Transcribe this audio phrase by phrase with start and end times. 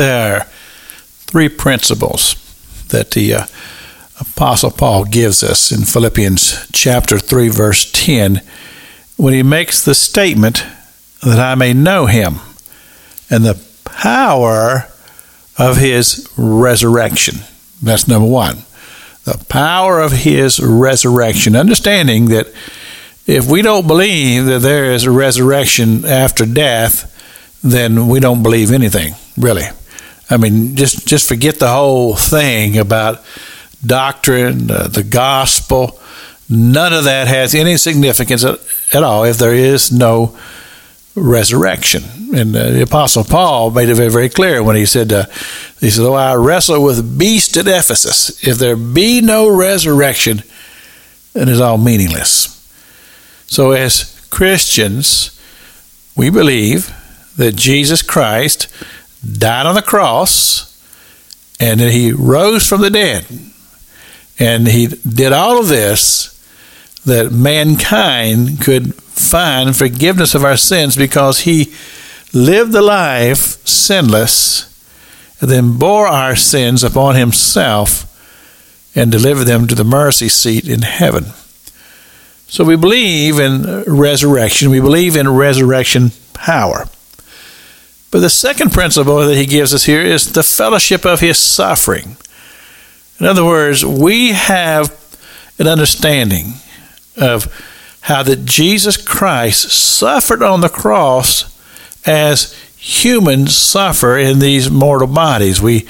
[0.00, 2.34] There are three principles
[2.88, 3.46] that the uh,
[4.18, 8.40] Apostle Paul gives us in Philippians chapter 3, verse 10,
[9.18, 10.64] when he makes the statement
[11.22, 12.36] that I may know him
[13.28, 14.86] and the power
[15.58, 17.40] of his resurrection.
[17.82, 18.62] That's number one.
[19.24, 21.54] The power of his resurrection.
[21.54, 22.46] Understanding that
[23.26, 27.06] if we don't believe that there is a resurrection after death,
[27.62, 29.66] then we don't believe anything, really.
[30.30, 33.24] I mean, just just forget the whole thing about
[33.84, 36.00] doctrine, uh, the gospel.
[36.48, 38.58] None of that has any significance at,
[38.92, 40.38] at all if there is no
[41.14, 42.04] resurrection.
[42.34, 45.26] And uh, the Apostle Paul made it very, very clear when he said, uh,
[45.80, 48.46] "He said, oh, I wrestle with beast at Ephesus.
[48.46, 50.44] If there be no resurrection,
[51.32, 52.56] then it's all meaningless."
[53.48, 55.36] So, as Christians,
[56.16, 56.94] we believe
[57.36, 58.68] that Jesus Christ
[59.24, 60.66] died on the cross
[61.60, 63.26] and that he rose from the dead.
[64.38, 66.36] And he did all of this
[67.04, 71.74] that mankind could find forgiveness of our sins because he
[72.32, 74.66] lived the life sinless
[75.40, 78.06] and then bore our sins upon himself
[78.94, 81.26] and delivered them to the mercy seat in heaven.
[82.46, 84.70] So we believe in resurrection.
[84.70, 86.86] We believe in resurrection power.
[88.10, 92.16] But the second principle that he gives us here is the fellowship of his suffering.
[93.18, 94.96] In other words, we have
[95.58, 96.54] an understanding
[97.16, 97.52] of
[98.02, 101.56] how that Jesus Christ suffered on the cross
[102.06, 105.60] as humans suffer in these mortal bodies.
[105.60, 105.86] We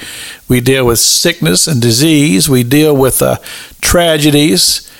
[0.49, 2.49] we deal with sickness and disease.
[2.49, 3.37] We deal with uh,
[3.79, 4.90] tragedies.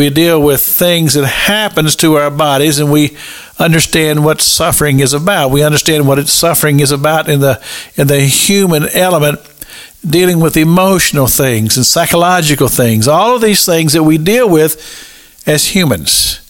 [0.00, 3.18] We deal with things that happens to our bodies, and we
[3.58, 5.50] understand what suffering is about.
[5.50, 7.62] We understand what its suffering is about in the
[7.96, 9.40] in the human element,
[10.02, 13.08] dealing with emotional things and psychological things.
[13.08, 16.40] All of these things that we deal with as humans.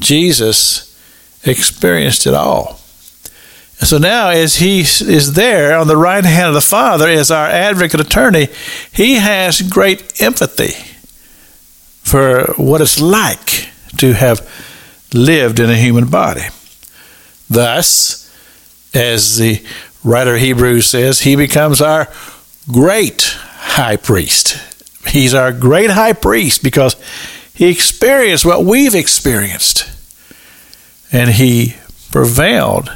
[0.00, 0.98] Jesus
[1.44, 2.80] experienced it all.
[3.78, 7.30] And so now, as he is there on the right hand of the Father as
[7.30, 8.48] our advocate attorney,
[8.90, 10.93] he has great empathy
[12.14, 14.48] for what it's like to have
[15.12, 16.44] lived in a human body.
[17.50, 18.30] Thus,
[18.94, 19.60] as the
[20.04, 22.06] writer Hebrews says, he becomes our
[22.70, 24.60] great high priest.
[25.08, 26.94] He's our great high priest because
[27.52, 29.90] he experienced what we've experienced.
[31.10, 31.74] And he
[32.12, 32.92] prevailed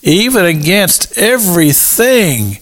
[0.00, 2.56] even against everything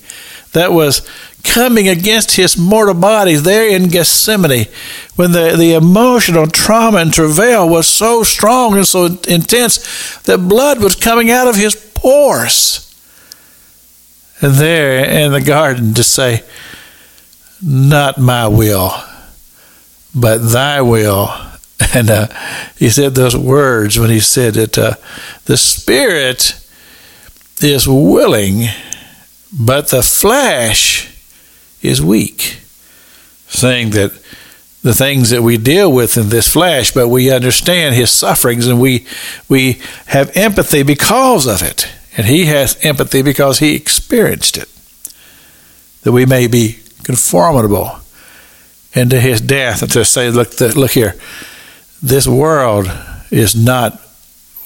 [0.55, 1.09] that was
[1.45, 4.67] coming against his mortal body there in Gethsemane
[5.15, 10.83] when the, the emotional trauma and travail was so strong and so intense that blood
[10.83, 12.81] was coming out of his pores.
[14.41, 16.43] And there in the garden to say,
[17.63, 18.93] Not my will,
[20.15, 21.29] but thy will.
[21.93, 22.29] And uh,
[22.77, 24.95] he said those words when he said that uh,
[25.45, 26.59] the spirit
[27.61, 28.67] is willing,
[29.53, 31.14] but the flesh
[31.85, 32.61] is weak.
[33.49, 34.13] Saying that
[34.83, 38.81] the things that we deal with in this flesh, but we understand his sufferings and
[38.81, 39.07] we
[39.49, 41.89] we have empathy because of it.
[42.17, 44.69] And he has empathy because he experienced it.
[46.03, 47.99] That we may be conformable
[48.93, 51.17] into his death and to say, look, look here,
[52.03, 52.87] this world
[53.31, 54.01] is not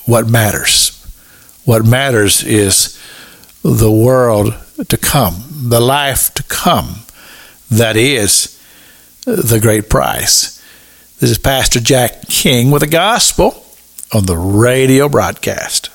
[0.04, 0.94] what matters.
[1.64, 2.98] What matters is
[3.62, 4.54] the world
[4.88, 7.00] to come, the life to come.
[7.70, 8.58] That is
[9.24, 10.58] the great price.
[11.20, 13.64] This is Pastor Jack King with the gospel
[14.14, 15.86] on the radio broadcast.